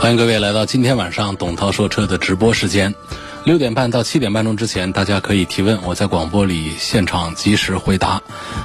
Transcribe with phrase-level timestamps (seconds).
[0.00, 2.94] 欢迎各位来到今天晚上董涛说车的直播时间，
[3.44, 8.22] 六点半到七点半钟之前，大家可以提问，我在广播里现场及时回答。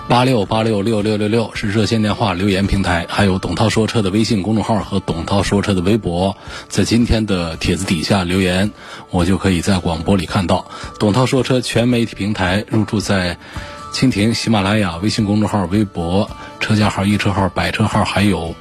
[0.07, 6.37] 八六八六六六六六是热线电话留言平台，还有董涛说车的微信公众号和董涛说车的微博，
[6.69, 8.71] 在今天的帖子底下留言，
[9.09, 10.67] 我就可以在广播里看到。
[10.99, 13.37] 董涛说车全媒体平台入驻在
[13.91, 16.29] 蜻蜓、喜马拉雅、微信公众号、微博、
[16.59, 18.55] 车架号、易车号、百车号，还有。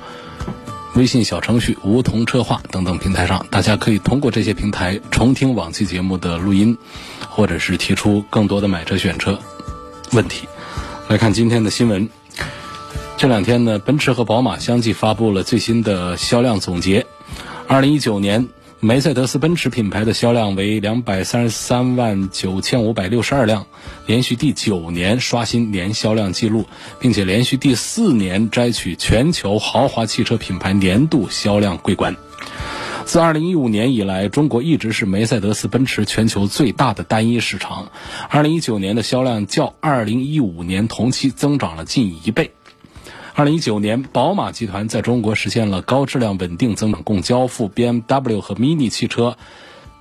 [0.94, 6.76] 微信小程序、梧桐车话等等平台上，大家可以通过这些平台重听往期节目的录音，
[7.28, 9.38] 或者是提出更多的买车选车
[10.12, 10.46] 问题。
[11.08, 12.08] 来看今天的新闻，
[13.16, 17.06] 这两天呢，奔驰和宝马相继发布了最新的销量总结。
[17.66, 18.48] 二零一九年。
[18.84, 23.64] 梅赛德斯奔驰品牌的销量为两百三十三万九千五百六十二辆，
[24.06, 26.66] 连续第九年刷新年销量纪录，
[26.98, 32.16] 并且连续第四年摘取全球豪华汽车品牌年度销量桂冠。
[33.04, 37.92] 自二零一五年以来，中国一直是梅赛德斯奔驰全球最大的单一市场。
[38.30, 42.50] 二零一九年的销量较二零一五年同期增长了近一倍。
[43.34, 49.38] 二零一九年，宝马集团在中国实现了高质量稳定增长，共交付 BMW 和 Mini 汽车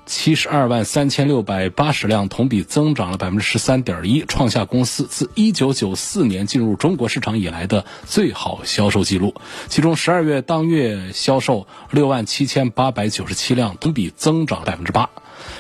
[0.06, 9.34] 七十二万三千六百八十辆，同比增长了百分之十三点一，创下公司自一九九四年进入中国市场以来的最好销售记录。
[9.70, 15.10] 其中，十二月当月销售六万七千八百九十七辆，同比增长百分之八。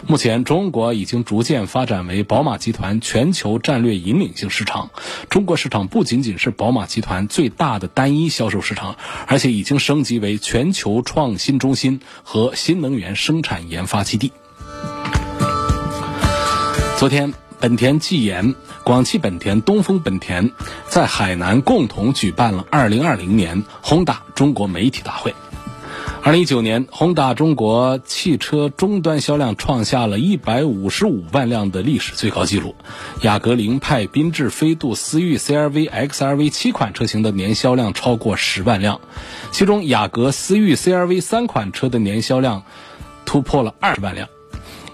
[0.07, 4.89] 目前，中国已经逐渐发展为宝马集团全球战略引领性市场。
[5.29, 8.95] 中国市场不仅仅是宝马集团最大的单一销售市场，
[9.27, 14.31] 而且已经升级为全球创新中心和新能源生产研发基地。
[16.97, 20.51] 昨天，本田技研、广汽本田、东风本田
[20.87, 25.33] 在海南共同举办了2020年 Honda 中国媒体大会。
[26.23, 32.75] 二零一九年，宏达中国汽车终端销量创下了一百五十五万辆的历史最高纪录。
[33.23, 39.01] 雅阁凌派、缤智、飞度、思域、CRV、XRV 七款车型的年销量超过十万辆，
[39.51, 42.65] 其中雅阁、思域、CRV 三款车的年销量
[43.25, 44.29] 突破了二十万辆。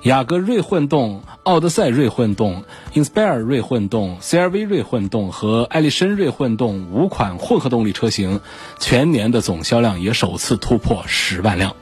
[0.07, 2.63] 雅阁锐混动、奥德赛锐混动、
[2.93, 8.39] Inspire 锐混动、CRV 锐混动和艾力绅锐混动五款混合动力车型，
[8.79, 11.75] 全年的总销量也首次突破十万辆。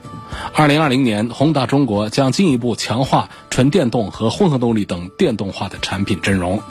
[0.55, 6.63] 二零二零年，宏达中国将进一步强化纯电动和混合动力等电动化的产品阵容。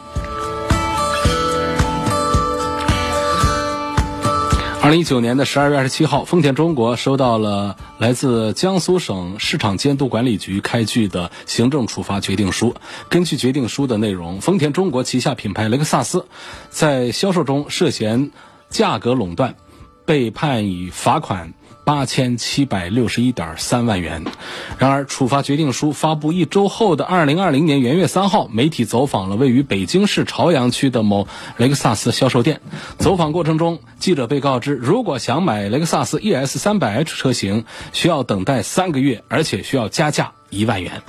[4.85, 12.75] 二零一九年的十二月二十七号，丰田中国收到了来自江苏省市场监督管理局开具的行政处罚决定书。
[13.09, 16.27] 根据决定书的内容，丰田中国旗下品牌雷克萨斯
[16.69, 18.31] 在销售中涉嫌
[18.69, 19.57] 价格垄断，
[20.05, 21.55] 被判以罚款。
[21.87, 24.25] 八千七百六十一点三万元。
[24.79, 31.29] 然而，处罚决定书发布一周后的二零二零年元月三号，媒体走访了位于北京市朝阳区的某
[31.59, 32.63] 雷克萨斯销售店。
[32.97, 41.03] 走访过程中，记者被告知，如果想买雷克萨斯 ES 三百 H 车型，需要等待三个月，而且需要加价一万元。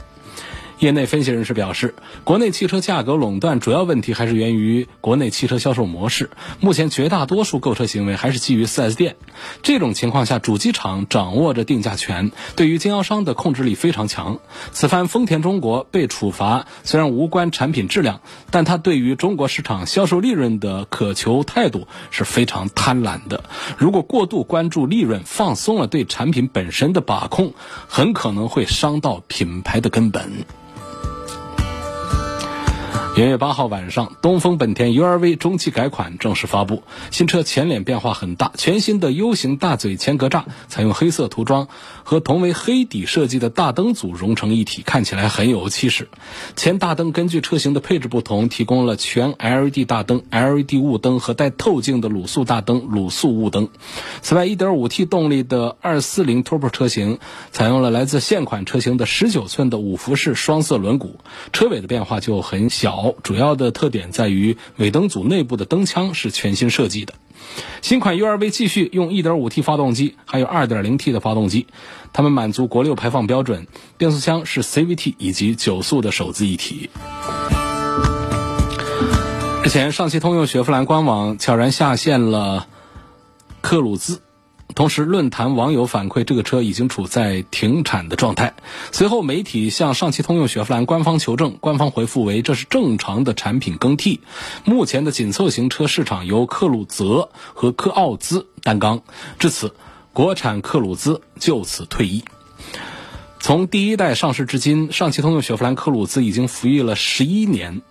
[0.80, 6.30] 业内分析人士表示，国内汽车价格垄断主要问题还是源于国内汽车销售模式。
[6.59, 9.16] 目前绝大多数购车行为还是基于 4S 店。
[9.63, 14.40] 这种情况下，主机厂掌握着定价权，对于经销商的控制力非常强。
[14.74, 18.19] 此番丰田中国被处罚，虽然无关产品质量，
[18.52, 23.46] 但它对于中国市场销售利润的渴求态度是非常贪婪的。
[23.78, 27.54] 如果过度关注利润，放松了对产品本身的把控，
[27.88, 30.45] 很可能会伤到品牌的根本。
[33.15, 36.83] 元月八号晚上，东风本田 URV 中期改款正式发布。
[37.12, 41.69] 新车前脸变化很大，全新的 U 型大嘴前格栅采用黑色涂装，
[42.03, 46.09] 和同为黑底设计的大灯组融成一体，看起来很有气势。
[46.57, 53.69] 前大灯根据车型的配置不同，提供了全 LED 大灯、LED 雾灯和带透镜的卤素大灯、卤素雾灯。
[54.23, 57.19] 此外，1.5T 动力的240 Turbo 车型
[57.53, 61.11] 采用了来自现款车型的19寸的五辐式双色轮毂，
[61.53, 63.05] 车尾的变化就很小。
[63.24, 67.13] 主要的特点在于尾灯组内部的灯腔是全新设计的。
[67.81, 71.68] 新款 URV 继续用 1.5T 发动机，还有 2.0T 的发动机，
[72.13, 73.68] 它们满足国六排放标准。
[73.98, 76.90] 变速箱是 CVT 以及九速的手自一体。
[79.63, 82.68] 之前，上汽通用雪佛兰官网悄然下线了
[83.62, 84.22] 克鲁兹。
[84.75, 88.56] 同时，论坛网友反馈这个车已经处在停产的状态。
[88.92, 94.19] 随后，媒体向上汽通用雪佛兰官方求证，官方回复为这是正常的产品更替。
[94.66, 99.01] 目前的紧凑型车市场由克鲁泽和科奥兹担纲，
[99.39, 99.74] 至此，
[100.12, 102.25] 国产克鲁兹就此退役。
[103.45, 107.83] 从第一代上市至今，上汽通用雪佛兰克鲁兹已经服役了十一年。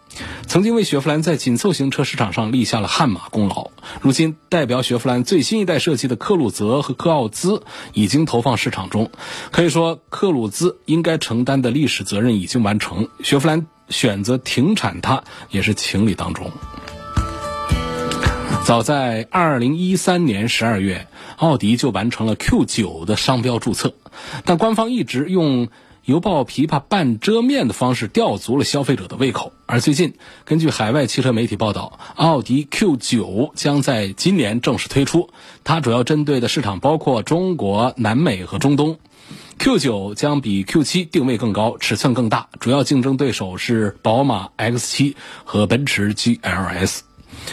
[0.49, 3.71] 曾经为雪佛兰在紧凑型车市场上立下了汗马功劳。
[4.01, 7.62] 如今，代表雪佛兰最新一代设计的克鲁泽和科奥兹
[7.93, 9.12] 已经投放市场中。
[9.53, 13.09] 可以说，克鲁兹应该承担的历史责任已经完成。
[13.23, 16.51] 雪佛兰选择停产它，也是情理当中。
[18.65, 21.07] 早在2013年12月，
[21.37, 23.95] 奥迪就完成了 Q9 的商标注册，
[24.47, 25.69] 但官方一直用。
[26.05, 29.55] 油爆琵琶半遮面的方式吊足了消费者的胃口。
[29.65, 30.13] 而最近，
[30.45, 35.31] 根据海外汽车媒体报道，奥迪 Q9 将在今年正式推出。
[35.65, 38.99] 它主要针对的市场包括中国、南美和中东。
[39.59, 45.15] Q9 将比 Q7 定位更高，尺寸更大，主要竞争对手是宝马 X7
[45.45, 47.01] 和奔驰 GLS。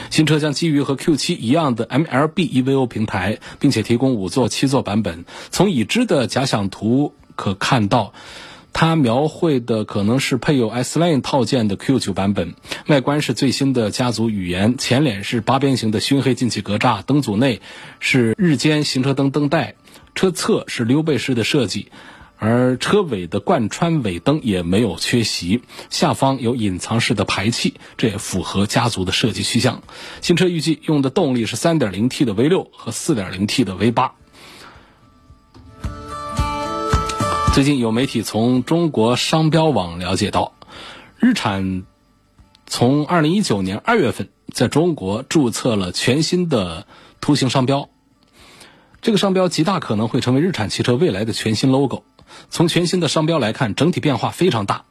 [0.09, 5.25] 新车将基于和 Q7 一样的 MLB EVO 平台，并且提供五座、七座版本。
[5.49, 7.13] 从已知的假想图。
[7.33, 8.13] 可看到，
[8.71, 12.53] 它描绘的可能是配有 S Line 套件的 Q9 版本。
[12.85, 17.61] 外观是最新的家族语言，前脸是八边形的熏黑进气格栅，灯组内
[17.99, 19.73] 是日间行车灯灯带，
[20.13, 21.87] 车侧是溜背式的设计，
[22.43, 25.61] 而车尾的贯穿尾灯也没有缺席。
[25.91, 29.83] 下方有隐藏式的排气，这也符合家族的设计趋向。
[30.21, 34.11] 新车预计用的动力是 3.0T 的 V6 和 4.0T 的 V8。
[37.53, 40.55] 最近有媒体从中国商标网了解到，
[41.19, 41.83] 日产
[42.65, 46.87] 从二零一九年二月份在中国注册了全新的
[47.19, 47.89] 图形商标，
[49.03, 52.03] 这个商标极大可能会成为日产汽车未来的全新 logo。
[52.49, 54.85] 从全新的商标来看，整体变化非常大。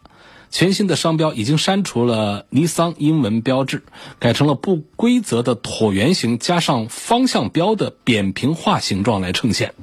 [0.52, 3.84] 全新的商标已经删除了尼桑英文标志，
[4.18, 9.74] 改成了不规则的椭圆形加上方向标的扁平化形状来呈现。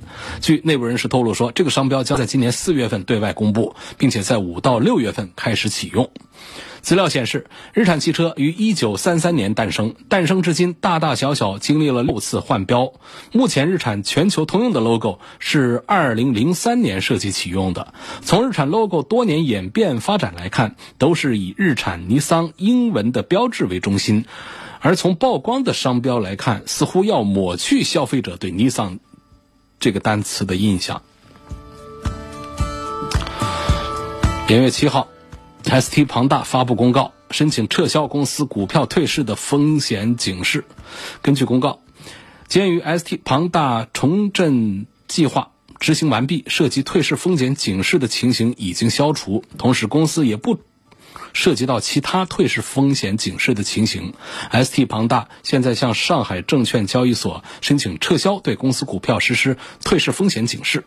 [0.41, 6.11] 据内部人士透露说，这个商标将在今年四月份对外公布，并且在五到六月份开始启用。
[6.87, 12.93] 资料显示，日产汽车于一九三三年诞生，诞生至今大大小小经历了六次换标。
[13.33, 17.93] 目前，日产全球通用的 logo 是二零零三年设计启用的。
[18.21, 24.23] 从日产 logo 多年演变发展来看，都是以日产、尼桑英文的标志为中心。
[24.79, 28.99] 而从曝光的商标来看，似乎要抹去消费者对尼桑
[29.77, 31.01] 这个单词的印象。
[34.47, 35.09] 元月七号。
[35.67, 40.63] ST 庞大发布公告，申请撤销公司股票退市的风险警示。
[41.21, 41.81] 根据公告，
[42.47, 50.61] 鉴于 ST 庞大重振计划执行完毕，涉及退市风险警示的情形已经消除，同时公司也不
[51.33, 54.13] 涉及到其他退市风险警示的情形。
[54.53, 60.85] ST 庞大现在向上海证券交易所申请撤销对公司股票实施退市风险警示。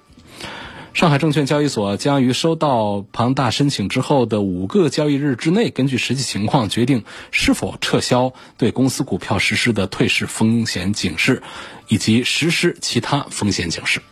[0.92, 11.42] 上海证券交易所将于收到庞大申请之后的五个交易日之内，根据实际情况决定是否撤销对公司股票实施的退市风险警示，
[11.88, 14.02] 以及实施其他风险警示。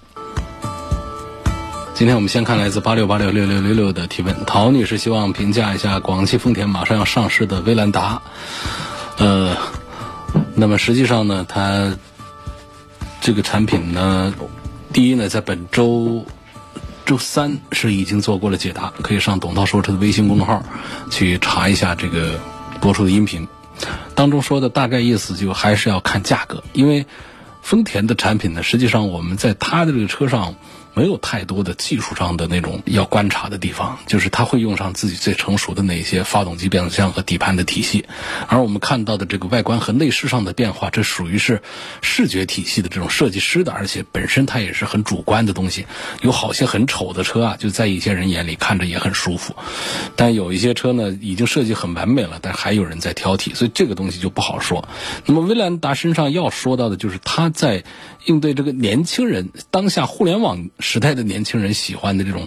[1.94, 8.22] 今天我们先看来自八六八六六六六六的提问，陶女士希望评价一下广汽丰田马上要上市的威兰达。
[9.18, 9.56] 呃，
[10.54, 11.98] 那么实际上呢，它
[13.20, 14.32] 这个产品呢，
[14.92, 16.24] 第一呢，在本周。
[17.08, 20.62] 周三是已经做过了解答，可以上董涛说车的微信公众号
[21.10, 22.38] 去查一下这个
[22.82, 23.48] 播出的音频，
[24.14, 27.06] 当中说的大概意思就还是要看价格，因为
[27.62, 30.54] 丰田的产品呢，实际上我们在它的这个车上。
[30.98, 38.04] 没有太多的技术上的那种要观察的地方，就是它会用上自己最成熟的那些发动机、变速箱和底盘的体系，
[38.48, 41.62] 而我们看到的这个外观和内饰上的变化，这属于是
[42.02, 45.86] 视觉体系的这种设计师的，而且本身它也是很主观的东西。
[46.22, 49.54] 有好些很丑的车啊，就在一些人眼里看着也很舒服，
[50.16, 54.88] 但有一些车呢，已经设计很完美了，但还有人在挑剔，所以这个东西就不好说。
[55.26, 57.84] 那么威兰达身上要说到的就是它在。
[58.28, 62.46] 应对这个年轻人当下互联网时代的年轻人喜欢的这种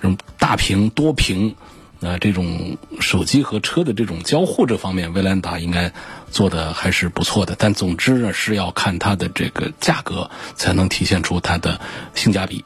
[0.00, 1.56] 这种大屏多屏
[2.00, 5.92] 呃这种手机和车的这种交互这方面，威兰达应该
[6.30, 7.56] 做的还是不错的。
[7.58, 11.80] 但总之呢，是要看它的这个价格，才能体现出它的
[12.14, 12.64] 性价比。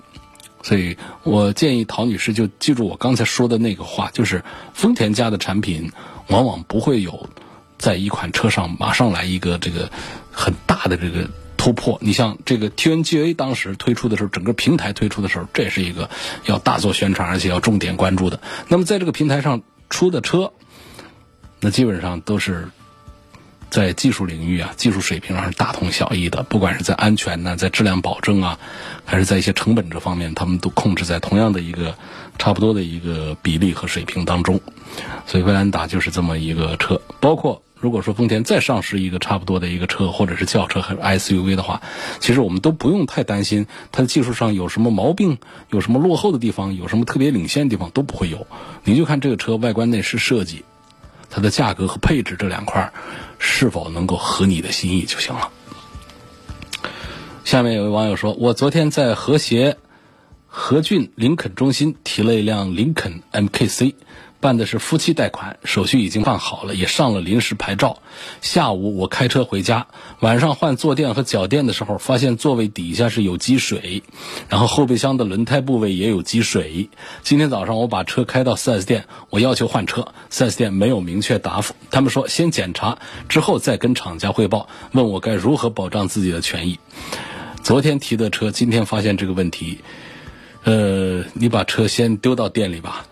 [0.63, 5.91] 所以我建议陶女士就记住我刚才说的那个话，就是丰田家的产品
[6.27, 7.31] 往往不会有
[7.79, 9.91] 在一款车上马上来一个这个
[10.31, 11.99] 很大的这个突破。
[12.01, 16.09] 你像这个 TNGA 当时推出的时候，整个平台推出的时候，这也是一个
[16.47, 18.41] 要大做宣传，而且要重点关注的。
[18.69, 20.55] 那么在这个平台上出的车，
[21.61, 22.71] 那基本上都是。
[23.71, 26.43] 在技术领域啊，技术水平上是大同小异的。
[26.43, 28.59] 不管是在安全呢，在质量保证啊，
[29.05, 31.95] 还是在一些成本这方面，他们都控制在同样的一个
[32.37, 34.61] 差不多的一个比例和水平当中。
[35.25, 37.01] 所以，威兰达就是这么一个车。
[37.21, 41.01] 包括如果说丰田再上市一个差不多的一个车，或者是轿车还是
[41.33, 41.81] SUV 的话，
[42.21, 45.39] 其实我们都不用太担心它的技术上有什么毛病，
[45.71, 48.47] 有什么落后的地方，有什么特别领先的地方都不会有。
[48.85, 50.65] 你就看这个车外观内饰设计。
[51.33, 52.93] 它的价格和配置这两块
[53.39, 55.51] 是否能够合你的心意就行了。
[57.45, 59.77] 下面有位网友说：“我昨天在和谐
[60.49, 63.95] 和俊林肯中心提了一辆林肯 MKC。”
[64.41, 67.99] 办的是夫妻贷款，手续已经办好了，也上了临时牌照。
[68.41, 69.87] 下午我开车回家，
[70.21, 74.03] 晚上换坐垫和脚垫的时候，发现座位底下是有积水，
[74.49, 76.89] 然后后备箱的轮胎部位也有积水。
[77.23, 86.79] 今天早上我把车开到 4S 店，我要求换车，4S 店没有明确答复，他们说先检查之后再跟厂家汇报，问我该如何保障自己的权益。
[87.63, 89.81] 昨天提的车，今天发现这个问题，
[90.65, 93.05] 呃，你把车先丢到店里吧。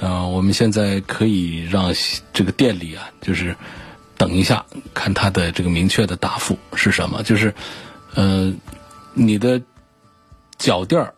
[0.00, 1.92] 啊，我们现在可以让
[2.32, 3.54] 这个店里啊，就是
[4.16, 4.64] 等一下，
[4.94, 7.22] 看他的这个明确的答复是什么。
[7.22, 7.54] 就是，
[8.14, 8.52] 呃，
[9.12, 9.60] 你的
[10.58, 11.14] 脚垫儿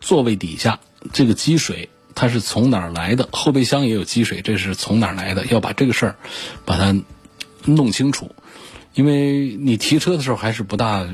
[0.00, 0.78] 座位底下
[1.12, 3.28] 这个积水，它是从哪儿来的？
[3.32, 5.44] 后备箱也有积水，这是从哪儿来的？
[5.46, 6.16] 要把这个事儿
[6.64, 6.94] 把它
[7.64, 8.34] 弄清楚，
[8.94, 11.08] 因为你提车的时候还是不大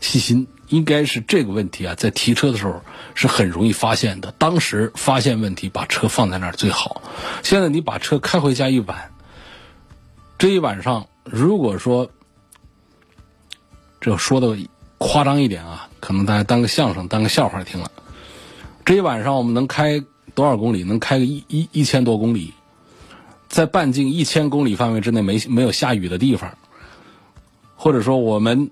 [0.00, 0.46] 细心。
[0.68, 2.82] 应该是这个问题啊，在提车的时候
[3.14, 4.32] 是很容易发现的。
[4.38, 7.02] 当时发现问题，把车放在那儿最好。
[7.42, 9.12] 现在你把车开回家一晚，
[10.38, 12.10] 这一晚上如果说
[14.00, 14.56] 这说的
[14.98, 17.90] 夸张一点啊，可能大家当个相声、当个笑话听了。
[18.84, 20.02] 这一晚上我们能开
[20.34, 20.84] 多少公里？
[20.84, 22.54] 能开个一一一千多公里，
[23.48, 26.56] 在半径一千公里范围之内没没有下雨的地方，
[27.76, 28.70] 或者说我们。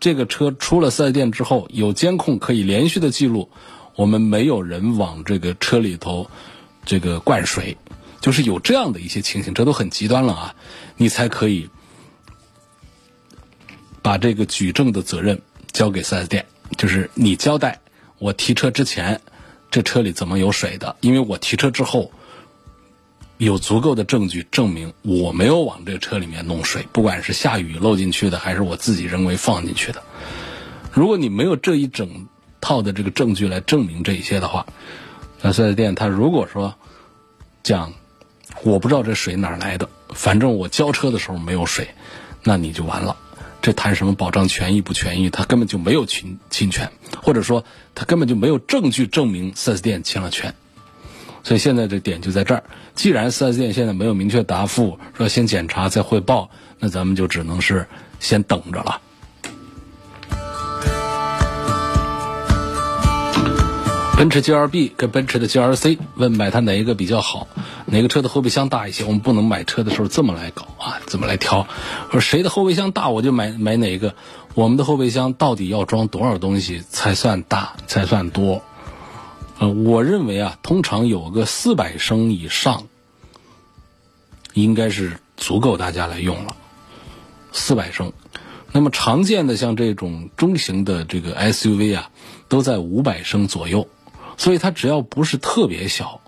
[0.00, 3.50] 这个车出了四 S 店之后，有监控可以连续的记录，
[3.96, 6.30] 我们没有人往这个车里头
[6.84, 7.76] 这个灌水，
[8.20, 10.54] 就是有这样的一些情形，这都很极端了啊！
[10.96, 11.68] 你才可以
[14.00, 17.80] 把这个举证的责任交给四 S 店，就是你交代
[18.18, 19.20] 我提车之前
[19.70, 22.12] 这车里怎么有水的，因为我提车之后。
[23.38, 30.02] 有足够的证据证明我没有往这车里面弄水，不管是下雨漏进去的，还是我自己人为放进去的。
[30.92, 32.26] 如果你没有这一整
[32.60, 34.66] 套的这个证据来证明这一些的话，
[35.40, 36.74] 那四 S 店他如果说
[37.62, 37.92] 讲
[38.64, 41.88] 我不知道这水哪来的，反正我交车的时候没有水，
[42.42, 43.16] 那你就完了。
[43.62, 45.30] 这谈什么保障权益不权益？
[45.30, 46.90] 他根本就没有侵侵权，
[47.22, 47.64] 或者说
[47.94, 50.54] 他根本就没有证据证明四 S 店侵了权。
[51.42, 52.62] 所以现在这点就在这儿。
[52.94, 57.86] 既然四 S 店现在没有明确答复，说先检查再汇报，那咱们就只能是
[58.20, 59.00] 先等着了。
[64.16, 67.46] 奔驰 GLB 跟奔驰的 GLC，问买它哪一个比较好？
[67.86, 69.04] 哪个车的后备箱大一些？
[69.04, 71.68] 我们不能买车的时候这么来搞啊，怎么来挑？
[72.10, 74.12] 说谁的后备箱大，我就买买哪个。
[74.54, 78.60] 我们的后备箱到底要装多少东西才算大，才算多？
[79.60, 82.86] 呃，我认为啊，通常有个四百升以上，
[84.54, 86.56] 应该是足够大家来用了。
[87.50, 88.12] 四百升，
[88.70, 92.10] 那么常见的像这种中型的这个 SUV 啊，
[92.48, 93.88] 都在五百升左右，
[94.36, 96.20] 所以它只要不是特别小，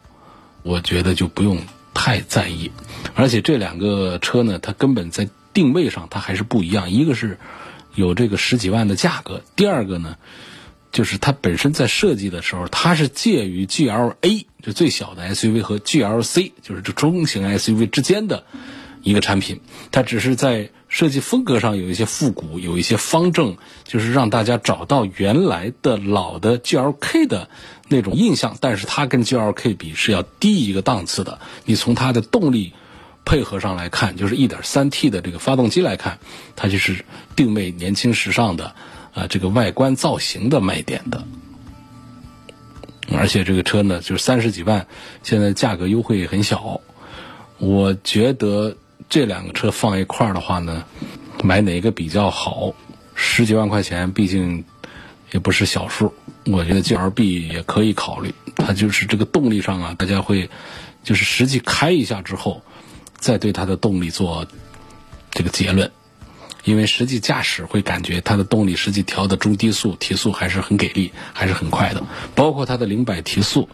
[0.64, 1.58] 我觉得就不用
[1.94, 2.72] 太在意。
[3.14, 7.38] 而且这两个车呢，它根本在定位上它还是不一样，一个是
[7.94, 10.16] 有这个十几万的价格，第二个呢。
[10.92, 18.44] 就是它本身在设计的时候，它是介于 GLA 就最小的 SUV 和 GLC 就是这中型 SUV 之间的
[19.02, 19.60] 一个产品。
[19.92, 27.48] 它只是在设计风格上有一些复古，有一些方正，就是让大家找到原来的老的 GLK 的
[27.88, 28.56] 那种印象。
[28.60, 31.38] 但是它跟 GLK 比是要低一个档次的。
[31.64, 32.72] 你从它的动力
[33.24, 36.18] 配合上来看，就是 1.3T 的这个发动机来看，
[36.56, 37.04] 它就是
[37.36, 38.74] 定位年轻时尚的。
[39.14, 41.24] 啊，这个外观造型的卖点的，
[43.12, 44.86] 而且这个车呢，就是三十几万，
[45.22, 46.80] 现在价格优惠很小。
[47.58, 48.76] 我觉得
[49.08, 50.84] 这两个车放一块儿的话呢，
[51.42, 52.74] 买哪个比较好？
[53.14, 54.64] 十几万块钱，毕竟
[55.32, 56.14] 也不是小数。
[56.46, 60.48] 我觉得 G L B 也可以考虑，它就是这个动力上啊，大家会
[61.04, 62.62] 就是实际开一下之后，
[63.18, 64.46] 再对它的动力做
[65.30, 65.90] 这个结论。
[66.64, 72.02] 因为实际驾驶会感觉它的动力实际调的中低速提速还是很给力，还是很快的。
[72.34, 73.68] 包括它的零百提速，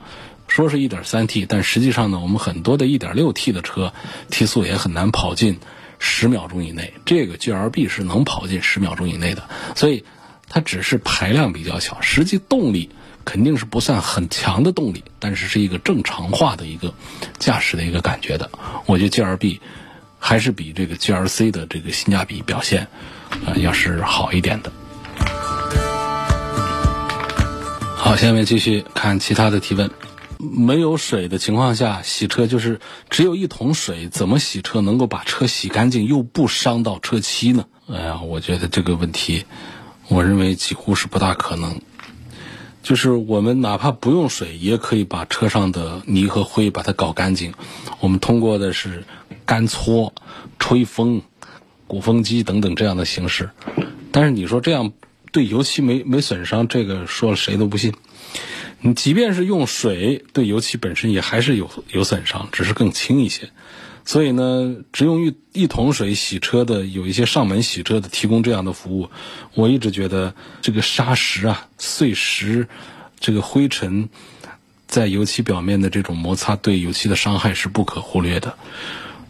[0.46, 3.92] 说是一点三 T，但实际上呢，我们很多的一点六 T 的车
[4.30, 5.58] 提速也很难跑进
[5.98, 6.94] 十秒钟以内。
[7.04, 10.04] 这个 G L B 是能跑进十秒钟以内的，所以
[10.48, 12.90] 它只是排量比较小，实际动力
[13.24, 16.94] 肯定是不算很强的动力，但是是一个正常化的一个
[17.38, 18.50] 驾驶的一个感觉的。
[18.86, 19.60] 我觉得 G L B。
[20.26, 22.88] 还是比这个 G L C 的这个性价比表现，
[23.46, 24.72] 呃，要是好一点的。
[27.94, 29.88] 好，下面继续看其他的提问。
[30.40, 37.64] 没有水的情况下洗车，就是只有一桶水，怎么洗车能够把车洗干净又不伤到车漆呢？
[37.88, 39.44] 哎呀，我觉得这个问题，
[40.08, 41.80] 我认为几乎是不大可能。
[42.82, 47.54] 就是我们哪怕不用水，也可以把车上的泥和灰把它搞干净。
[48.00, 49.04] 我们通过的是
[49.46, 50.12] 干搓、
[50.58, 51.22] 吹风、
[51.86, 53.48] 鼓风机等等这样的形式。
[54.10, 54.92] 但是你说这样
[55.32, 57.94] 对油漆没没损伤，这个说了谁都不信。
[58.80, 63.50] 你即便是用水，对油漆本身也还是有有损伤，只是更轻一些。
[64.04, 69.10] 所以呢，只用一一桶水洗车的，有一些上门洗车的提供这样的服务。
[69.54, 72.68] 我一直觉得这个砂石啊、碎石、
[73.18, 74.08] 这个灰尘
[74.86, 78.56] 在油漆表面的这种摩擦，对油漆的伤害是不可忽略的。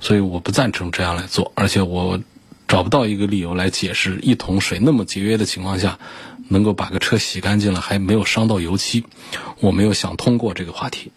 [0.06, 2.20] 所以我不赞成这样来做，而且我
[2.68, 5.98] 找不到一个理由来解释一桶水那么节约的情况下，
[6.46, 9.02] 能够把个车洗干净了，还没有伤到油漆。
[9.58, 11.10] 我没有想通过这个话题。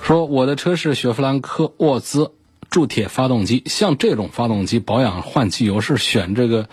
[0.00, 2.32] 说我的车是雪佛兰科沃兹
[2.70, 6.70] 铸铁发动机，像这种发动机保养换机油是选这个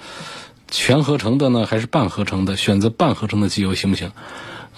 [0.72, 2.56] 全合成的呢，还是半合成的？
[2.56, 4.14] 选择半合成的机油行不行？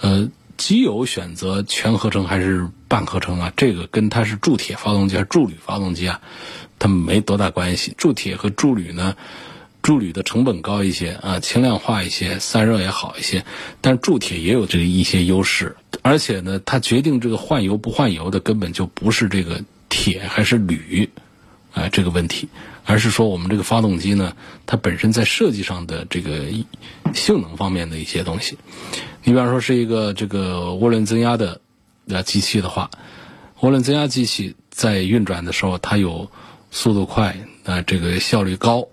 [0.00, 0.28] 呃，
[0.60, 3.50] 机油选择全合成还是半合成啊？
[3.56, 6.20] 这个跟它是铸铁发动机还是铸铝发动机啊，
[6.78, 7.94] 它没多大关系。
[7.96, 9.16] 铸铁和铸铝呢？
[9.80, 13.46] 铸铝的成本高一些啊，轻量化一些，散热也好一些，
[13.80, 15.76] 但铸铁也有这个一些优势。
[16.02, 21.08] 而且呢，它决定这个换油不换油的根本就不是这个铁还是铝，
[21.72, 22.50] 啊这个问题，
[22.84, 24.34] 而是说我们这个发动机呢，
[24.66, 26.48] 它本身在设计上的这个
[27.14, 28.58] 性能方面的一些东西。
[29.22, 31.60] 你比方说是一个这个涡轮增压的
[32.08, 32.90] 呃机器的话，
[33.60, 36.30] 涡轮增压机器在运转的时候，它有
[36.70, 38.88] 速度快啊，这个效率高。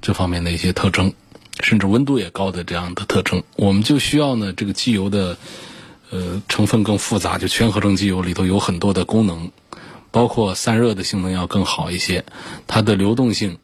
[0.00, 1.12] 这方面的一些特征，
[1.58, 5.36] 甚至温度也高的这样的特征，我们就需要呢这个机油的
[6.10, 9.50] 呃成分更复杂，就全合成机油里头有很多的功能，
[10.12, 12.24] 包括散热的性能要更好一些，
[12.68, 13.58] 它的流动性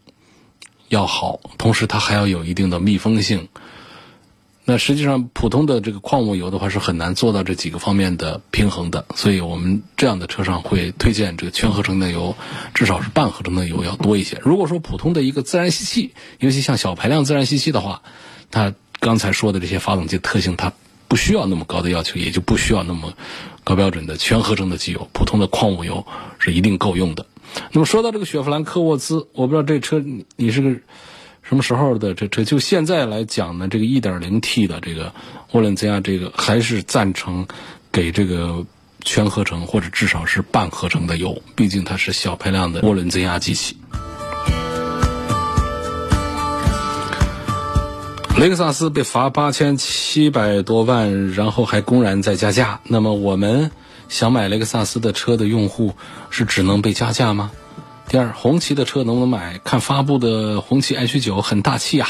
[0.88, 3.48] 要好，同时它还要有一定的密封性。
[4.66, 12.34] 那实际上，普通的这个矿物油的话是很难做到这几个方面的平衡的，所以我们这样的车上会推荐这个全合成的油，
[12.72, 14.40] 至少是半合成的油要多一些。
[14.42, 18.00] 如果说普通的一个自然吸气，尤其像小排量自然吸气的话，
[18.50, 20.72] 它刚才说的这些发动机特性，它
[21.08, 23.12] 不需要那么高的要求，也就不需要那么
[23.64, 26.06] 高标准的全合成的机油，普通的矿物油
[26.38, 27.26] 是一定够用的。
[27.72, 30.02] 那么说到这个雪佛兰科沃兹，我不知道这车
[30.36, 30.80] 你是个。
[31.46, 33.68] 什么时候的这这就现在来讲呢？
[33.68, 35.12] 这个 1.0T 的这个
[35.52, 37.46] 涡轮增压，这个还是赞成
[37.92, 38.64] 给这个
[39.04, 43.76] 全合成或者至少是半合成的油，毕竟它是小排量的涡轮增压机器。
[48.38, 52.80] 雷克萨斯被罚八千七百多万，然后还公然在加价。
[52.84, 53.70] 那么我们
[54.08, 55.94] 想买雷克萨斯的车的用户
[56.30, 57.52] 是只能被加价吗？
[58.08, 59.58] 第二，红旗的车能不能买？
[59.58, 62.08] 看发布的红旗 H 九很大气啊。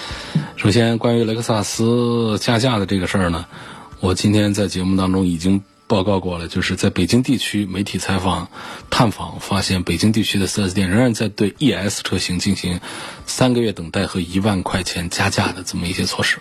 [0.56, 3.46] 首先，关于雷克萨斯加价的这个事儿呢，
[4.00, 6.48] 我今天在节目当中已经报告过了。
[6.48, 8.48] 就是在北京地区媒体采访、
[8.88, 12.80] 探访，发现北京地区的 4S 店仍然在对 ES 车型进行
[13.26, 16.38] 三个月等待和一万块钱加价的这么一些措施。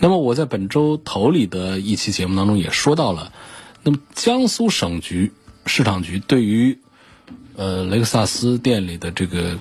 [0.00, 3.32] 那么我在本周头里的一期节目当中也说到了，
[3.82, 5.32] 那么江苏省局
[5.66, 6.78] 市场局对于
[7.56, 9.58] 呃，雷克萨斯店里的这个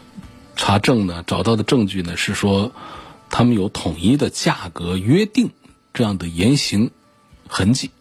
[0.57, 2.73] 查证呢，找到的证据呢是说，
[3.29, 5.51] 他们有统一的价格约定
[5.93, 6.91] 这样的言行
[7.47, 7.91] 痕迹。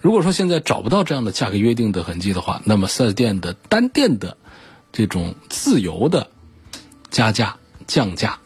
[0.00, 4.36] 如果说现在找不到这样的价格约定的痕迹的话，那么四 S 店的单店的
[4.92, 6.30] 这种自由的
[7.10, 7.56] 加价
[7.88, 8.38] 降价，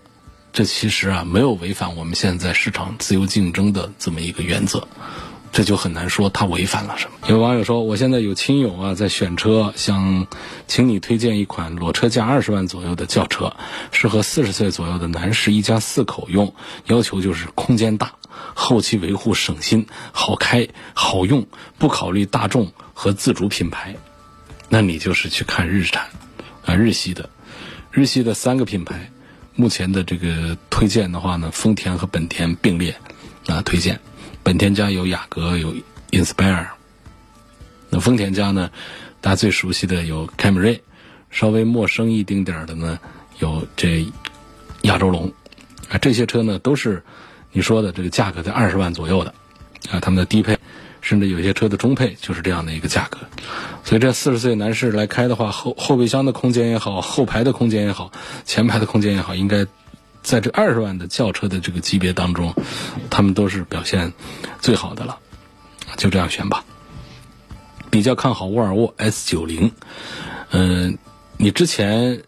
[0.55, 4.89] 这其实啊没有违反我们现在市场自由竞争的这么一个原则。
[5.55, 7.17] 这就很难说它违反了什么。
[7.29, 10.27] 有网友说，我现在有亲友啊在选车，想
[10.67, 13.55] 请你推荐一款裸车价二十万左右的轿车，
[13.93, 16.53] 适合四十岁左右的男士一家四口用，
[16.87, 18.15] 要求就是空间大，
[18.53, 21.47] 后期维护省心，好开好用，
[21.79, 23.95] 不考虑大众和自主品牌。
[24.69, 26.09] 那你就是去看日产，
[26.65, 27.31] 啊，日系的，
[27.93, 29.09] 日系的三个品牌，
[29.55, 32.97] 目前的这个推荐的话呢，丰田和本田并列
[33.47, 34.01] 啊推荐。
[34.45, 35.75] 本田家有雅阁，有
[36.11, 36.67] Inspire。
[37.89, 38.71] 那丰田家呢，
[39.23, 40.83] 大家最熟悉的有凯美瑞，
[41.31, 42.99] 稍微陌生一丁点儿的呢，
[43.39, 44.07] 有这
[44.83, 45.33] 亚洲龙。
[45.89, 47.03] 啊，这些车呢都是
[47.53, 49.33] 你说的这个价格在二十万左右的，
[49.91, 50.59] 啊，他们的低配，
[51.01, 53.19] 甚至有些车的中配就是这样的一个价格。
[53.83, 58.13] 所以这四十岁男士来开的话，后后备箱的空间也好，后排的空间也好，
[58.45, 59.67] 前排的空间也好，应该。
[60.25, 62.55] 在这二十万的轿车的这个级别当中，
[63.11, 64.15] 他们都是表现
[64.59, 65.19] 最好的了，
[65.99, 66.65] 就这样选吧。
[67.91, 69.71] 比较看好沃尔沃 S 九零，
[70.51, 70.99] 嗯，
[71.37, 72.23] 你之前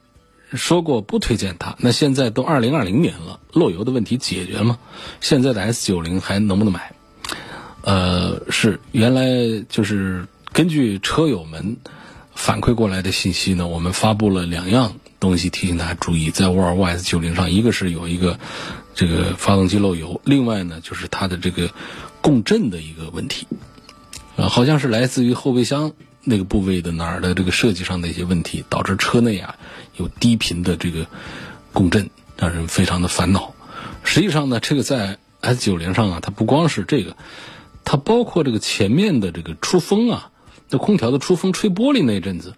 [0.53, 4.79] 说过不推荐它，那现在都二零二零年了，漏油的问题解决了吗？
[5.21, 6.93] 现在的 S 九零还能不能买？
[7.81, 11.79] 呃，是原来就是根据车友们
[12.35, 14.95] 反馈过来的信息呢，我们发布了两样。
[15.27, 18.39] 东西提醒大家注意，在沃尔沃 S 九零上，一个是有一个
[18.95, 21.71] 这个发动机漏油，另外呢就是它的这个
[22.21, 23.49] 共振的一个问题，
[24.37, 29.57] 啊，好像是来自于后备箱那个部位的哪儿的这个设计上的一些问题，导致车内啊
[29.97, 31.09] 有低频的这个
[31.73, 33.53] 共振，让人非常的烦恼。
[34.05, 37.17] 实际上呢，这个在 S 九零上啊，它不光是这个，
[37.85, 40.31] 它包括这个前面的这个出风啊，
[40.71, 42.55] 那空调的出风吹玻璃那阵子。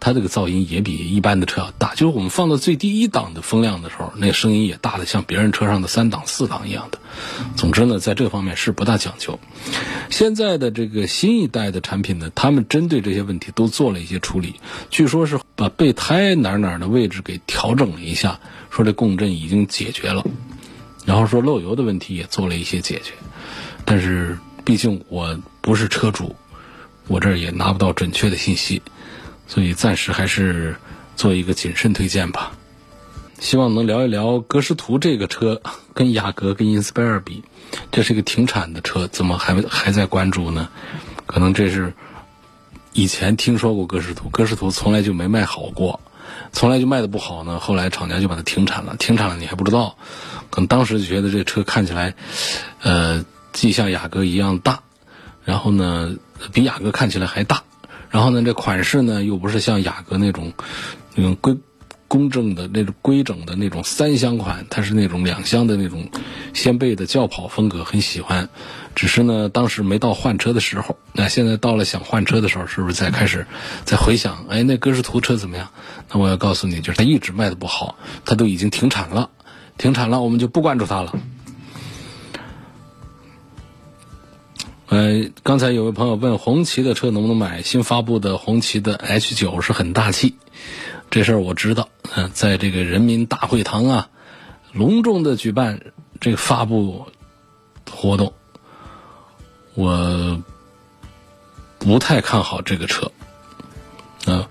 [0.00, 6.98] 它这个噪音也比一般的车要大，就是我们放到最低一档的风量的时候，那声音也大的像别人车上的三档、四档一样的。
[7.54, 9.38] 总之呢，在这方面是不大讲究。
[10.08, 14.54] 现在的这个新一代的产品呢，他们针对这些问题都做了一些处理，
[14.88, 20.24] 据说是把备胎哪哪的位置给调整了一下，说这共振已经解决了，
[21.04, 23.12] 然后说漏油的问题也做了一些解决。
[23.84, 26.34] 但是毕竟我不是车主，
[27.06, 28.80] 我这儿也拿不到准确的信息。
[29.50, 30.76] 所以暂时还是
[31.16, 32.52] 做一个谨慎推荐吧。
[33.40, 35.60] 希望能聊一聊格什图这个车
[35.92, 37.42] 跟雅阁跟 Inspire 比，
[37.90, 40.68] 这是一个停产的车，怎么还还在关注呢？
[41.26, 41.92] 可能这是
[42.92, 45.98] 以前听说过格什图，格什图从来就没卖好过，
[46.52, 47.58] 从来就卖的不好呢。
[47.58, 49.96] 后来厂家就把它停产了，停产了你还不知道，
[50.50, 52.14] 可能当时就觉得这车看起来，
[52.82, 54.80] 呃，既像雅阁一样大，
[55.44, 56.14] 然后呢，
[56.52, 57.64] 比雅阁看起来还大。
[58.10, 60.52] 然后呢，这款式呢又不是像雅阁那种
[61.14, 61.56] 那种规
[62.08, 66.08] 公正的那种规整的那种三厢款，它是那种两厢的那种
[66.52, 68.48] 掀背的轿跑风格，很喜欢。
[68.96, 70.98] 只是呢，当时没到换车的时候。
[71.12, 73.46] 那现在到了想换车的时候，是不是再开始
[73.84, 74.44] 再回想？
[74.48, 75.68] 哎，那歌诗图车怎么样？
[76.10, 77.94] 那我要告诉你，就是它一直卖的不好，
[78.24, 79.30] 它都已经停产了，
[79.78, 81.16] 停产了，我们就不关注它了。
[84.90, 87.62] 呃，刚才有位朋友问红旗的车能不能买？
[87.62, 90.34] 新发布的红旗的 H 九是很大气，
[91.12, 91.88] 这事儿我知道。
[92.16, 94.08] 嗯，在这个人民大会堂啊，
[94.72, 95.80] 隆重的举办
[96.20, 97.06] 这个发布
[97.88, 98.32] 活动，
[99.74, 100.42] 我
[101.78, 103.12] 不太看好这个车。
[104.26, 104.48] 啊。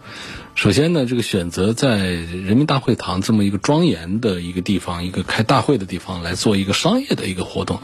[0.60, 7.80] 首先呢，这个选择在人民大会堂这么一个庄严的一个地方，一个开大会的地方来做一个商业的一个活动，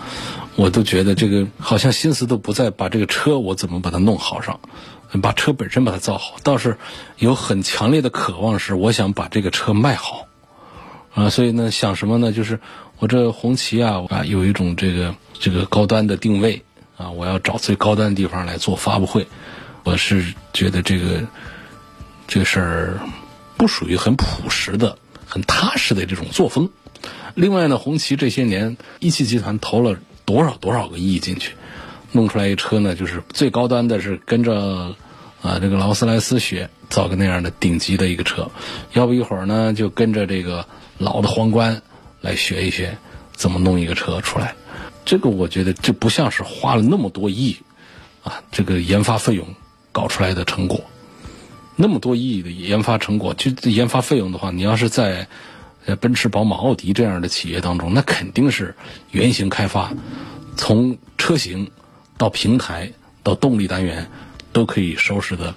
[0.58, 4.60] 我都觉得这个好像心思都不在把这个车我怎么把它弄好上，
[5.22, 6.78] 把车本身把它造好，倒是
[7.18, 10.28] 有很强烈的渴望是我想把这个车卖好，
[11.14, 12.34] 啊，所以呢想什么呢？
[12.34, 12.60] 就是
[13.00, 16.66] 我这红旗啊啊有一种这个这个高端的定位
[16.98, 19.28] 啊，我要找最高端的地方来做发布会，
[19.86, 21.24] 我是觉得这个。
[22.28, 23.00] 这个事儿
[23.58, 26.70] 不属于很朴实的、很踏实的这种作风。
[27.36, 31.54] 另外呢，红旗这些年一汽集团投了多少多少个亿进去，
[32.12, 34.96] 弄出来一车呢，就是最高端的是跟着
[35.42, 38.50] 啊这个劳斯莱斯学造个那样的顶级的一个车，
[38.94, 40.66] 要不一会儿呢就跟着这个
[40.98, 41.82] 老的皇冠
[42.22, 42.98] 来学一学
[43.34, 44.56] 怎么弄一个车出来。
[45.04, 47.58] 这个我觉得这不像是花了那么多亿
[48.24, 49.48] 啊这个研发费用
[49.92, 50.84] 搞出来的成果。
[51.76, 55.28] 那么多亿的研发成果，就研发费用的话，你要是在
[55.86, 58.76] 呃奔驰、宝马、奥迪这样的企业当中，那肯定是
[59.12, 59.94] 原型开发，
[60.56, 61.70] 从车型
[62.18, 62.92] 到平台
[63.24, 64.10] 到动力单元
[64.54, 65.54] 都可以收拾的，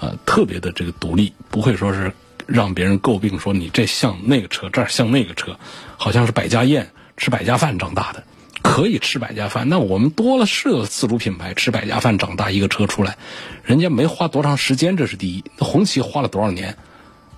[0.00, 2.12] 呃，特别的这个独立，不会说是
[2.46, 5.58] 让别人诟病说你这像那个车，这儿像那个车，
[5.96, 8.24] 好像是百家宴吃百家饭长大的，
[8.64, 9.68] 可以吃百家饭。
[9.68, 13.16] 那我们多了是有自主品牌吃百家饭长大一个车出来，
[13.62, 15.44] 人家没花多长时间，这是第一。
[15.58, 16.76] 那红旗花了多少年？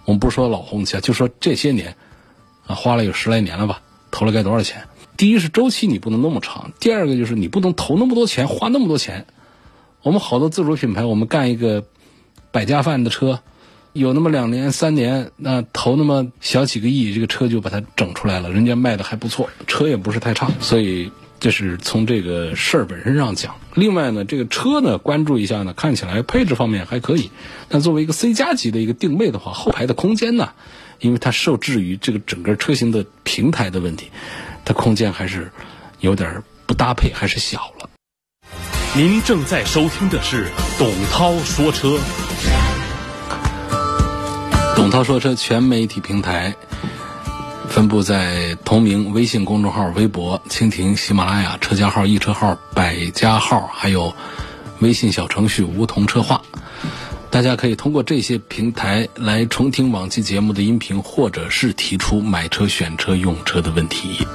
[0.07, 1.97] 我们不说老红旗啊，就说这些年
[2.67, 4.85] 啊，花了有十来年了吧，投了该多少钱？
[5.17, 9.27] 第一是周期你不能那么长，第二个就是你不能投那么多钱，花那么多钱。
[10.03, 11.85] 我们好多自主品牌，我们干一个
[12.53, 13.41] 百家饭的车，
[13.97, 23.55] 有那么两年三年，那投那么小几个亿，这个车就把它整出来了，人家卖的还不错，车也不是太差，所以这是从这个事儿本身上讲。
[23.75, 27.31] 另外呢，这个车呢，关注一下呢，看起来配置方面还可以，
[27.69, 30.51] 但作为一个 C 加级的一个定位的话，后排的空间呢，
[31.01, 34.11] 因为它受制于这个整个车型的平台的问题。
[34.65, 35.51] 它空间还是
[36.01, 37.89] 有点不搭配，还是小了。
[38.95, 41.99] 您正在收听的是董涛说车。
[44.77, 46.55] 董涛说车全媒体平台
[47.67, 54.15] 分布在同名微信公众号、微博、蜻蜓、喜马拉雅、车家号、易车号、百家号，还有
[54.81, 56.43] 微信小程序“梧桐车话”。
[57.31, 64.27] 大家可以通过这些平台来重听往期节目的音频，或者是提出买车、选车、用车的问题。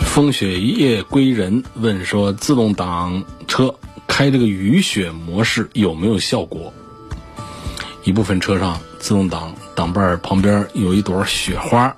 [0.00, 3.74] 风雪夜归人问说：自动挡车
[4.06, 6.72] 开这个雨雪模式有没有效果？
[8.04, 11.96] 一部分车上自动挡挡把旁边有一朵雪花，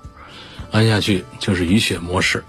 [0.70, 2.44] 按下去就是雨雪模式，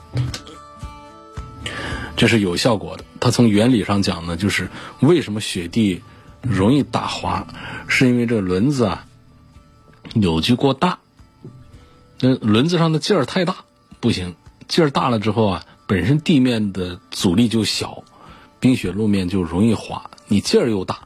[2.16, 3.04] 这是有效果的。
[3.20, 6.04] 它从原理上讲呢，就是为什么雪地
[6.42, 7.48] 容易打滑，
[7.88, 9.06] 是因为这轮子啊
[10.14, 11.00] 扭矩过大，
[12.20, 13.56] 那轮子上的劲儿太大
[14.00, 14.36] 不行，
[14.68, 18.04] 劲儿大了之后啊，本身地面的阻力就小，
[18.60, 20.12] 冰雪路面就容易滑。
[20.28, 21.00] 你劲儿又大，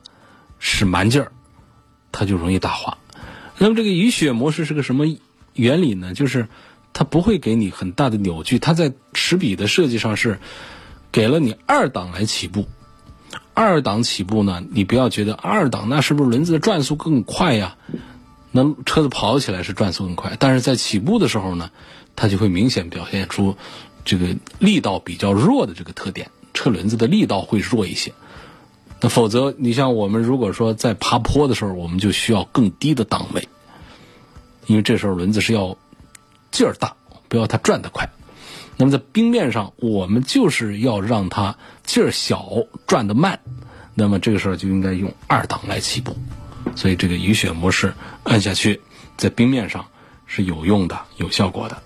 [0.60, 1.32] 使蛮劲儿，
[2.12, 2.98] 它就容易打滑。
[3.58, 5.06] 那么这个雨雪模式是个什么
[5.54, 6.14] 原理呢？
[6.14, 6.48] 就是
[6.94, 10.40] 它不会给你很大的扭矩，它在齿比的设计上是。
[11.14, 12.70] 给了你二档来起步，
[13.54, 17.76] 二档起步呢，你不要觉得二档那是不是轮子的转速更快呀？
[18.50, 21.70] 那车子跑起来是转速更快，但是在起步的时候呢，
[22.16, 23.58] 它就会明显表现出
[24.06, 28.14] 这个力道比较弱的这个特点，车轮子的力道会弱一些。
[29.02, 33.48] 那否则，你像我们如果说在爬坡的时候，我们就需要更低的档位，
[34.68, 35.76] 因为这时候轮子是要
[36.52, 36.94] 劲儿大，
[37.28, 38.10] 不要它转得快。
[38.78, 42.48] 那么在冰面上，我们就是要让它劲儿小、
[42.86, 43.40] 转得慢，
[43.96, 46.16] 那么这个时候就应该用二档来起步。
[46.76, 48.82] 所以这个雨雪模式按下去，
[49.18, 49.88] 在冰面上
[50.28, 51.82] 是有用的、有效果的。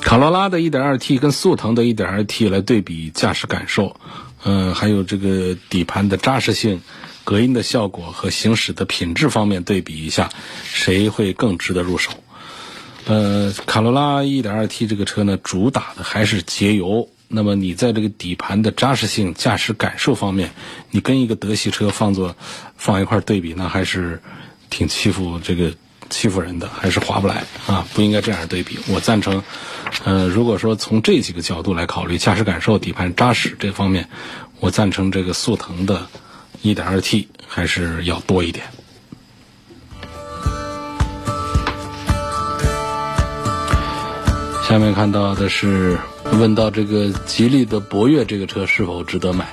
[0.00, 3.96] 卡罗拉的 1.2T 跟速腾的 1.2T 来对比驾驶感受，
[4.44, 6.80] 嗯，还有这个底盘的扎实性、
[7.24, 10.30] 隔音的效果和行驶的品质方面对比一下，
[10.64, 12.10] 谁会更值得入手？
[13.06, 17.08] 呃，卡罗拉 1.2T 这个车呢，主打的还是节油。
[17.32, 20.50] 那么你在这个底盘的扎实性、驾驶感受方面，
[20.90, 22.34] 你跟一个德系车放做
[22.76, 24.20] 放一块对比，那还是
[24.68, 25.72] 挺欺负这个
[26.10, 27.86] 欺负人的，还是划不来啊！
[27.94, 28.78] 不应该这样对比。
[28.88, 29.42] 我赞成，
[30.04, 34.08] 呃，如果说从这几个角度来考虑，驾驶感受、底盘扎实这方面，
[34.58, 36.06] 我赞成这个速腾的
[36.62, 38.66] 1.2T 还是要多一点。
[44.68, 45.98] 下面看到的是
[46.32, 49.48] 问到这个吉利的博越这个车是否值得买？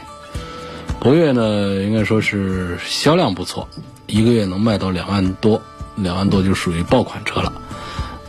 [1.00, 3.68] 博越呢，应该说是销量不错，
[4.08, 5.62] 一个月能卖到两万多，
[5.98, 7.52] 两万多就属于爆款车了。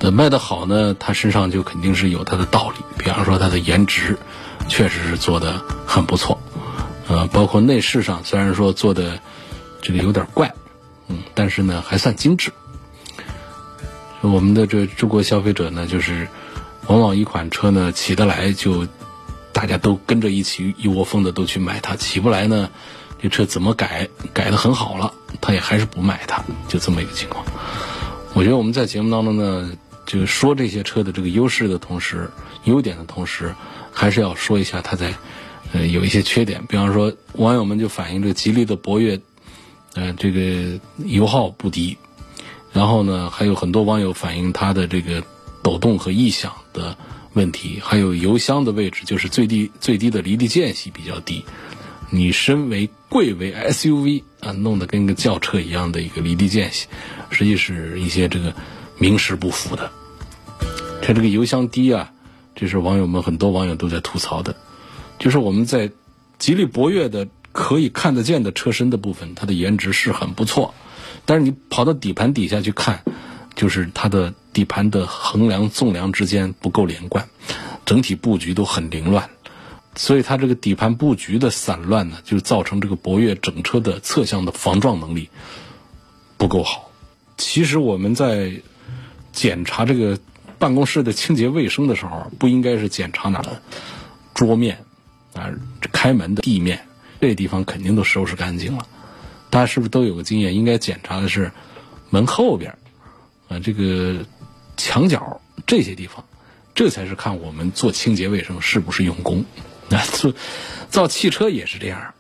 [0.00, 2.76] 那卖得好呢，它身上就肯定是有它的道理。
[2.98, 4.18] 比方说它的颜值，
[4.68, 6.40] 确实是做的很不错。
[7.07, 9.20] 呃，包括内饰上，虽然说做的
[9.81, 10.52] 这个有点怪，
[11.07, 12.52] 嗯，但是呢还算精致。
[14.20, 16.26] 我们的这中国消费者呢，就是。
[16.87, 18.88] 往往一款车呢起得来，就
[19.52, 22.70] 大家都跟着一起一窝蜂的都去买它；起不来呢，
[23.20, 27.44] 这车怎么改改的很好了，他也还是不买它，就这么一个情况。
[28.35, 29.72] 我觉得我们在节目当中呢，
[30.07, 32.31] 就说这些车的这个优势的同时，
[32.64, 33.54] 优点的同时，
[33.92, 35.14] 还是要说一下它在
[35.72, 36.64] 呃有一些缺点。
[36.68, 39.20] 比方说，网友们就反映这个吉利的博越，
[39.94, 41.96] 呃，这个油耗不低，
[42.72, 45.22] 然后呢，还有很多网友反映它的这个。
[45.61, 46.96] 抖动和异响的
[47.35, 51.44] 问题，还有油箱的位置，就是最低最低的离地间隙比较低。
[52.11, 56.87] 你身为贵为 SUV 啊，弄得跟个轿车一样的一个离地间隙，
[57.31, 58.55] 实际是一些这个
[58.99, 59.90] 名实不符的。
[61.03, 62.12] 它这个油箱低啊，
[62.55, 64.55] 这是网友们很多网友都在吐槽的。
[65.18, 65.90] 就是我们在
[66.38, 70.75] 吉利博越的可以看得见的车身的部分，它的颜值是很不错，
[71.25, 73.03] 但是你跑到底盘底下去看，
[73.55, 74.35] 就是它的。
[74.51, 77.29] 底盘的横梁、纵梁之间不够连贯，
[77.87, 79.31] 整体布局都很凌乱，
[79.99, 85.29] 所以它这个底盘布局的散乱呢，就造成这个博越整车的侧向的防撞能力
[86.37, 86.91] 不够好。
[87.37, 88.63] 其实我们在
[89.33, 90.21] 检查这个
[90.59, 93.61] 办公室的清洁卫生的时候，不应该是检查哪的
[94.35, 94.85] 桌面
[95.35, 95.51] 啊、
[95.93, 96.87] 开门的地面，
[97.21, 98.87] 这地方肯定都收拾干净了。
[99.51, 100.55] 大家是不是都有个经验？
[100.55, 101.51] 应该检查的是
[102.09, 102.79] 门后边
[103.49, 104.25] 啊，这个
[104.77, 106.25] 墙角这些地方。
[106.75, 109.45] 这才是看我们做清洁卫生是不是用功，
[109.90, 110.35] 那做
[110.90, 112.14] 造汽车也是这样，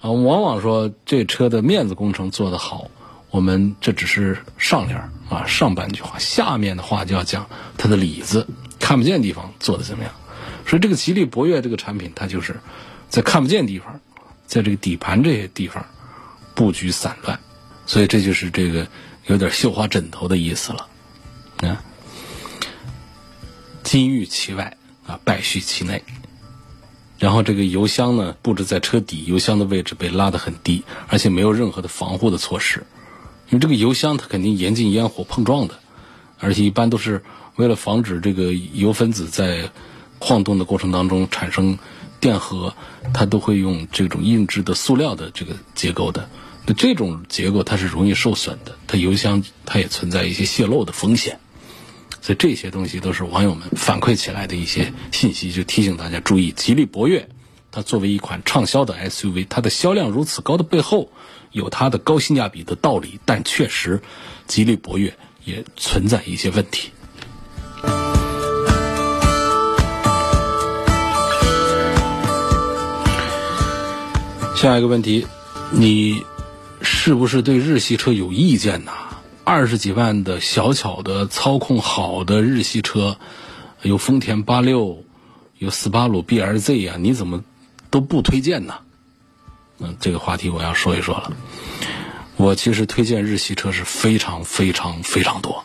[0.00, 2.90] 啊，往往说这车的面子工程做得好，
[3.30, 4.98] 我们这只是上联
[5.28, 8.46] 啊，上半句话，下面的话就要讲它的里子，
[8.78, 10.12] 看不见地方做的怎么样。
[10.66, 12.60] 所以这个吉利博越这个产品，它就是
[13.08, 14.00] 在看不见地方，
[14.46, 15.84] 在这个底盘这些地方
[16.54, 17.40] 布局散乱，
[17.84, 18.86] 所以这就是这个
[19.26, 20.88] 有点绣花枕头的意思了，
[21.68, 21.82] 啊。
[23.82, 26.02] 金玉其外啊，败絮其内。
[27.22, 32.84] 然后这个油箱呢，布置在车底，油箱的位置被拉得很低，而且没有任何的防护的措施。
[33.48, 35.78] 因为这个油箱它肯定严禁烟火碰撞的，
[36.40, 37.22] 而且一般都是
[37.54, 39.70] 为了防止这个油分子在
[40.18, 41.78] 晃动的过程当中产生
[42.18, 42.74] 电荷，
[43.14, 46.28] 它都会用这种硬质的塑料的这个结构的。
[46.66, 51.38] 那这种结构它是容易受损的，它油箱它也存在一些泄漏的风险。
[52.22, 56.52] 所以这些东西都是网友们反馈起来的一些信息，就提醒大家注意。
[56.52, 57.28] 吉利博越，
[57.72, 61.10] 它作为一款畅销的 SUV，它的销量如此高的背后，
[61.50, 63.18] 有它的高性价比的道理。
[63.24, 64.00] 但确实，
[64.46, 65.12] 吉利博越
[65.44, 66.90] 也存在一些问题。
[74.54, 75.26] 下一个问题，
[75.72, 76.22] 你
[76.82, 78.92] 是不是对日系车有意见呢？
[79.44, 83.16] 二十几万的小巧的操控好的日系车，
[83.82, 85.02] 有丰田八六，
[85.58, 87.42] 有斯巴鲁 BRZ 啊，你怎么
[87.90, 88.74] 都不推荐呢？
[89.78, 91.32] 嗯，这个话题我要说一说了。
[92.36, 95.64] 我其实推荐日系车是非常非常非常多，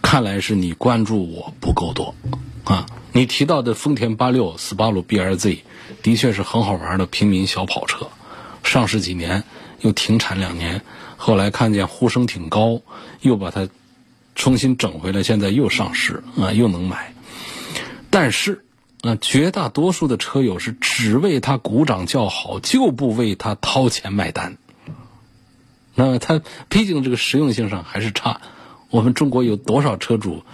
[0.00, 2.14] 看来是你关注我不够多
[2.62, 2.86] 啊。
[3.12, 5.58] 你提到的丰田八六、斯巴鲁 BRZ，
[6.02, 8.08] 的确是很好玩的平民小跑车，
[8.62, 9.42] 上市几年
[9.80, 10.82] 又停产两年。
[11.16, 12.82] 后来看见呼声挺高，
[13.20, 13.68] 又把它
[14.34, 17.14] 重新整回来，现在又上市啊，又能买。
[18.10, 18.64] 但是
[19.02, 24.58] 啊，绝大多数的车友是只为它鼓掌叫好，就不为它掏钱买单。
[25.94, 28.40] 那么它毕竟这个实用性上还是差。
[28.90, 30.44] 我们中国有多少车主，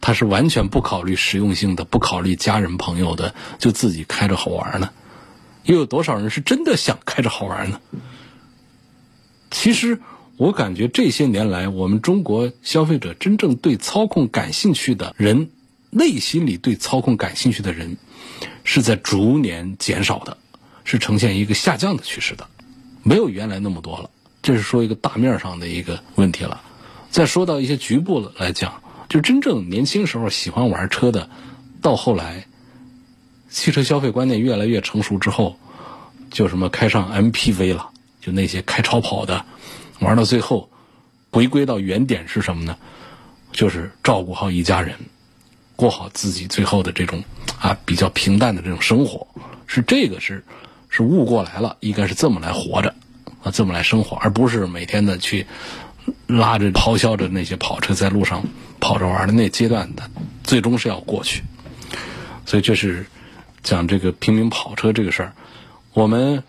[0.00, 4.90] 他是完全不考虑实用性的，不考虑家人朋友的，就自己开着好玩呢？
[5.64, 7.80] 又有多少人是真的想开着好玩呢？
[9.50, 10.00] 其实，
[10.36, 15.50] 我感觉这些年来，我们中国消费者真正对操控感兴趣的人，
[15.90, 17.96] 内心里对操控感兴趣的人，
[18.64, 20.38] 是在逐年减少的，
[20.84, 22.46] 是呈现一个下降的趋势的，
[23.02, 24.08] 没有原来那么多了。
[24.40, 26.62] 这是说一个大面上的一个问题了。
[27.10, 31.28] 再说到一些局部来讲，就真正年轻时候喜欢玩车的，
[31.82, 32.46] 到后来，
[33.50, 35.58] 汽车消费观念越来越成熟之后，
[36.30, 37.89] 就什么开上 MPV 了。
[38.20, 39.44] 就那些开超跑的，
[40.00, 40.70] 玩到最后，
[41.30, 42.76] 回归到原点是什么呢？
[43.52, 44.94] 就是照顾好一家人，
[45.74, 47.24] 过好自己最后的这种
[47.58, 49.26] 啊比较平淡的这种生活，
[49.66, 50.44] 是这个是
[50.88, 52.94] 是悟过来了，应该是这么来活着
[53.42, 55.46] 啊，这么来生活，而不是每天的去
[56.26, 58.44] 拉着咆哮着那些跑车在路上
[58.78, 60.08] 跑着玩的那阶段的，
[60.44, 61.42] 最终是要过去。
[62.44, 63.06] 所以这是
[63.62, 65.32] 讲这个平民跑车这个事儿，
[65.94, 66.44] 我们。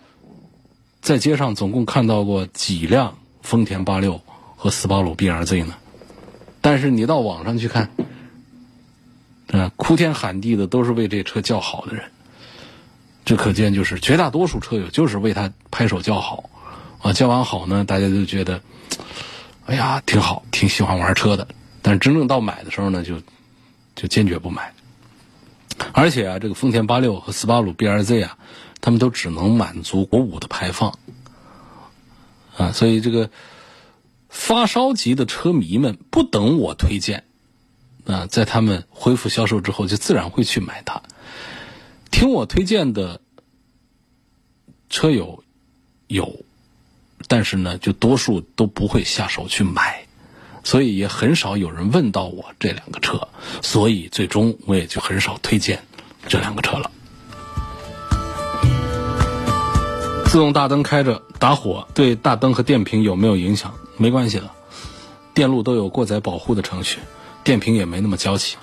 [1.02, 4.20] 在街上总共看到过几辆丰田八六
[4.56, 5.74] 和斯巴鲁 BRZ 呢？
[6.60, 7.90] 但是你到网上去看，
[9.50, 12.04] 啊，哭天喊地的都是为这车叫好的人，
[13.24, 16.48] 这可见就是绝大多数车友就是为他拍手叫好，
[17.00, 18.60] 啊，叫完好呢，大家就觉得，
[19.66, 21.48] 哎呀，挺好，挺喜欢玩车的。
[21.82, 23.20] 但是真正到买的时候呢，就
[23.96, 24.72] 就坚决不买。
[25.92, 28.38] 而且啊，这个丰田八六和斯巴鲁 BRZ 啊。
[28.82, 30.98] 他们都只能满足国五的排放，
[32.56, 33.30] 啊，所以这个
[34.28, 37.24] 发烧级的车迷们不等我推荐，
[38.04, 41.00] 啊，在他们恢复销售之后，就自然会去买它。
[42.10, 43.20] 听我推荐的
[44.90, 45.44] 车友
[46.08, 46.44] 有，
[47.28, 50.06] 但是呢，就多数都不会下手去买，
[50.64, 53.28] 所以也很少有人问到我这两个车，
[53.62, 55.84] 所以最终我也就很少推荐
[56.26, 56.90] 这两个车了。
[60.32, 63.74] 自动大灯开着打火，对大灯和电瓶有没有影响？
[63.98, 64.48] 没关系的，
[65.34, 67.00] 电路都有过载保护的程序，
[67.44, 68.56] 电瓶也没那么娇气。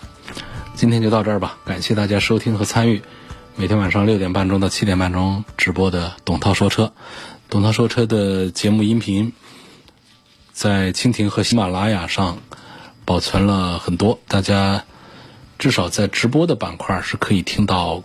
[0.73, 3.03] 今天就到这儿吧，感谢大家收听和参与
[3.55, 6.91] 每天晚上六点半钟到七点半钟直播的董涛说车。
[7.51, 9.33] 董涛说车的节目音频
[10.51, 12.39] 在蜻蜓和喜马拉雅上
[13.05, 14.85] 保存了很多，大家
[15.59, 18.01] 至少在直播的板块是可以听到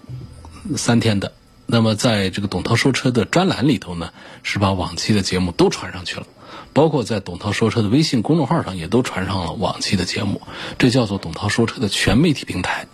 [0.76, 1.32] 三天的。
[1.66, 4.10] 那么在这个董涛说车的专栏里头呢，
[4.42, 6.26] 是把往期的节目都传上去了。
[6.72, 10.42] 包括在董涛说车的微信公众号上，也都传上了往期的节目。
[10.76, 12.86] 这叫做董涛说车的全媒体平台，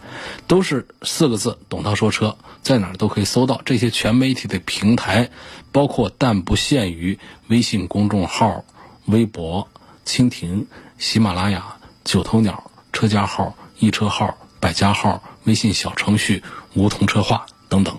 [0.47, 3.63] 都是四个字“董涛说车”，在哪儿都可以搜到。
[3.65, 5.31] 这些全媒体的平台，
[5.73, 7.19] 包括但不限于
[7.49, 8.65] 微信公众号、
[9.07, 9.69] 微博、
[10.05, 10.67] 蜻蜓、
[10.99, 16.43] 喜马拉雅、九头鸟、车家号、易车号、百家号、微信小程序、
[16.75, 17.99] 梧桐车话等等。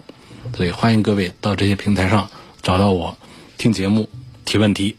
[0.56, 2.30] 所以欢迎各位到这些平台上
[2.62, 3.16] 找到我，
[3.58, 4.08] 听节目、
[4.46, 4.96] 提问题。